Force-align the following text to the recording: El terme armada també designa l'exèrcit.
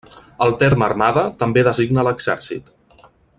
El 0.45 0.53
terme 0.63 0.87
armada 0.87 1.25
també 1.43 1.65
designa 1.69 2.07
l'exèrcit. 2.09 2.73